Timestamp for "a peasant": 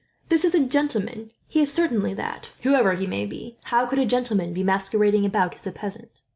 5.67-6.23